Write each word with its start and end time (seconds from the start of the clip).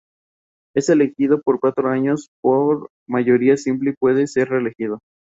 Es 0.75 0.89
elegido 0.89 1.43
por 1.43 1.59
cuatro 1.59 1.89
años 1.91 2.29
por 2.41 2.89
mayoría 3.07 3.55
simple 3.55 3.91
y 3.91 3.95
puede 3.99 4.25
ser 4.25 4.49
reelegido. 4.49 4.97